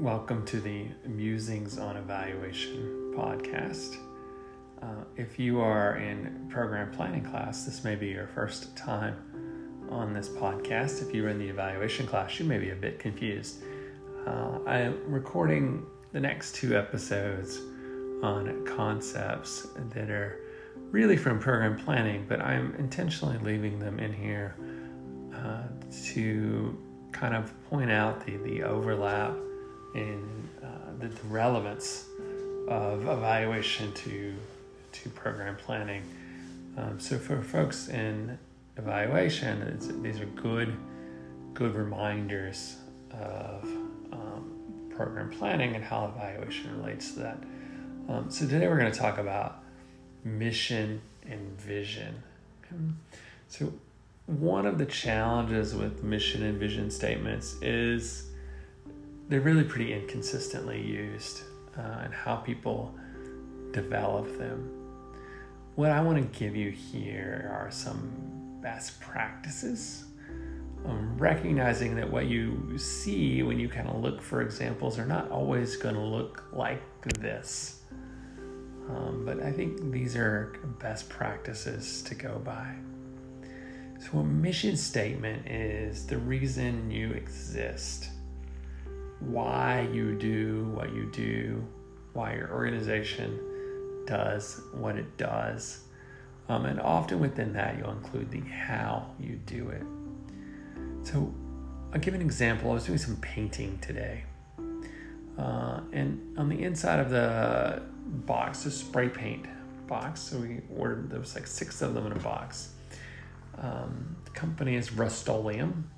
[0.00, 3.98] welcome to the Musings on Evaluation podcast.
[4.80, 9.14] Uh, if you are in program planning class, this may be your first time
[9.90, 11.06] on this podcast.
[11.06, 13.62] If you are in the evaluation class, you may be a bit confused.
[14.26, 17.58] Uh, I am recording the next two episodes
[18.22, 20.40] on concepts that are
[20.90, 24.56] really from program planning, but I'm intentionally leaving them in here
[25.34, 25.64] uh,
[26.14, 26.78] to
[27.12, 29.36] kind of point out the, the overlap
[29.94, 30.66] and uh,
[30.98, 32.06] the, the, relevance
[32.68, 34.34] of evaluation to
[34.92, 36.02] to program planning.
[36.76, 38.38] Um, so for folks in
[38.76, 40.76] evaluation, these are good
[41.54, 42.76] good reminders
[43.12, 43.64] of
[44.12, 47.38] um, program planning and how evaluation relates to that.
[48.08, 49.62] Um, so today we're going to talk about
[50.24, 52.22] mission and vision.
[53.48, 53.72] So
[54.26, 58.30] one of the challenges with mission and vision statements is
[59.30, 61.42] they're really pretty inconsistently used
[61.78, 62.94] uh, and how people
[63.70, 64.76] develop them.
[65.76, 70.04] What I want to give you here are some best practices.
[70.84, 75.30] Um, recognizing that what you see when you kind of look for examples are not
[75.30, 76.82] always going to look like
[77.20, 77.82] this.
[78.88, 82.74] Um, but I think these are best practices to go by.
[84.00, 88.08] So, a mission statement is the reason you exist,
[89.20, 91.64] why you do what you do,
[92.12, 93.38] why your organization
[94.06, 95.84] does what it does.
[96.48, 99.82] Um, and often within that, you'll include the how you do it.
[101.02, 101.32] So,
[101.92, 102.70] I'll give an example.
[102.70, 104.24] I was doing some painting today.
[105.38, 107.82] Uh, and on the inside of the
[108.26, 109.46] box, a spray paint
[109.86, 112.70] box, so we ordered, there was like six of them in a box
[113.60, 115.90] um, the company is Rust-Oleum.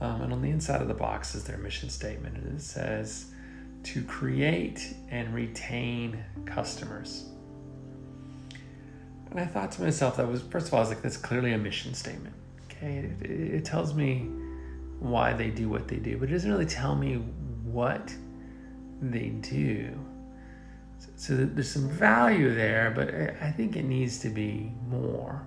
[0.00, 2.36] Um, and on the inside of the box is their mission statement.
[2.36, 3.32] And it says
[3.84, 7.26] to create and retain customers.
[9.30, 11.52] And I thought to myself, that was, first of all, I was like, that's clearly
[11.52, 12.34] a mission statement.
[12.64, 13.10] Okay.
[13.20, 14.30] It, it, it tells me
[15.00, 17.16] why they do what they do, but it doesn't really tell me
[17.64, 18.12] what
[19.00, 19.96] they do.
[20.98, 23.14] So, so there's some value there, but
[23.44, 25.44] I think it needs to be more.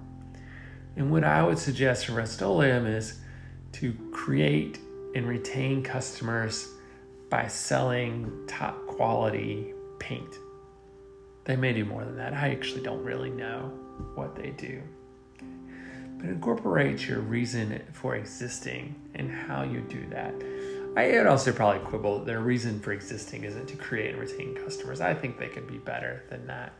[0.96, 3.20] And what I would suggest for Rust-Oleum is
[3.74, 4.80] to create
[5.16, 6.70] and retain customers
[7.30, 10.36] by selling top quality paint.
[11.46, 12.34] They may do more than that.
[12.34, 13.72] I actually don't really know
[14.16, 14.82] what they do.
[16.18, 20.34] But incorporate your reason for existing and how you do that.
[20.96, 24.56] I would also probably quibble that their reason for existing isn't to create and retain
[24.56, 25.00] customers.
[25.00, 26.74] I think they could be better than that.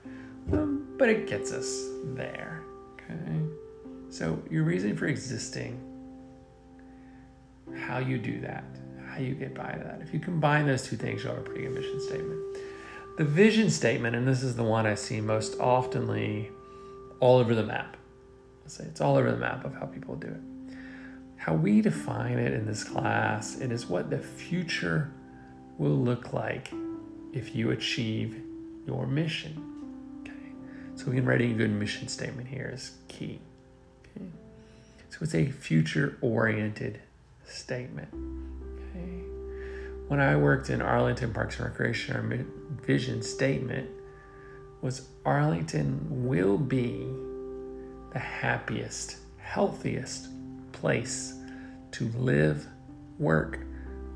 [0.52, 2.62] Um, but it gets us there.
[2.96, 3.40] Okay.
[4.10, 5.80] So, your reason for existing,
[7.78, 8.64] how you do that,
[9.08, 10.00] how you get by that.
[10.02, 12.58] If you combine those two things, you'll have a pretty good mission statement.
[13.18, 16.50] The vision statement, and this is the one I see most oftenly
[17.20, 17.98] all over the map.
[18.64, 20.76] Let's say it's all over the map of how people do it.
[21.36, 25.12] How we define it in this class, it is what the future
[25.78, 26.72] will look like
[27.34, 28.42] if you achieve
[28.86, 30.22] your mission.
[30.22, 30.32] Okay.
[30.96, 33.40] So again, writing a good mission statement here is key.
[34.16, 34.26] Okay.
[35.10, 37.02] So it's a future oriented
[37.52, 38.10] statement.
[38.14, 39.24] Okay.
[40.08, 42.46] When I worked in Arlington Parks and Recreation, our
[42.86, 43.90] vision statement
[44.82, 47.06] was Arlington will be
[48.14, 50.28] the happiest, healthiest
[50.72, 51.36] place
[51.92, 52.68] to live,
[53.20, 53.60] work,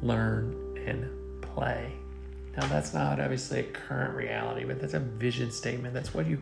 [0.01, 1.91] learn, and play.
[2.57, 5.93] Now, that's not obviously a current reality, but that's a vision statement.
[5.93, 6.39] That's what you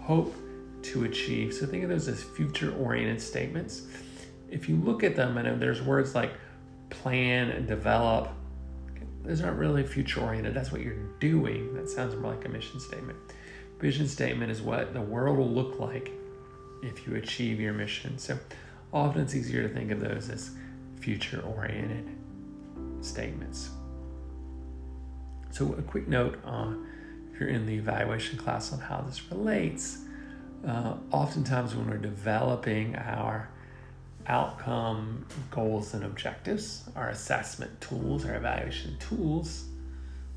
[0.00, 0.34] hope
[0.82, 1.54] to achieve.
[1.54, 3.82] So think of those as future oriented statements.
[4.52, 6.32] If you look at them and there's words like
[6.90, 8.28] plan and develop,
[9.24, 10.54] those aren't really future oriented.
[10.54, 11.74] That's what you're doing.
[11.74, 13.18] That sounds more like a mission statement.
[13.80, 16.12] Vision statement is what the world will look like
[16.82, 18.18] if you achieve your mission.
[18.18, 18.38] So
[18.92, 20.50] often it's easier to think of those as
[21.00, 22.08] future oriented
[23.00, 23.70] statements.
[25.50, 26.72] So, a quick note uh,
[27.32, 29.98] if you're in the evaluation class on how this relates
[30.66, 33.50] uh, oftentimes when we're developing our
[34.26, 39.64] outcome goals and objectives, our assessment tools, our evaluation tools,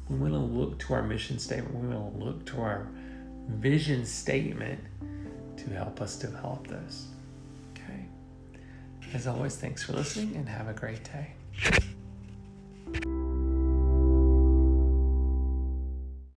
[0.09, 1.75] we want to look to our mission statement.
[1.75, 2.87] We want to look to our
[3.47, 4.79] vision statement
[5.57, 7.07] to help us develop those.
[7.73, 8.05] Okay.
[9.13, 11.81] As always, thanks for listening and have a great day.